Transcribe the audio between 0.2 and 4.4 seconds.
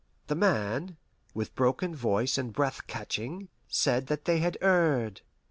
The man, with broken voice and breath catching, said that they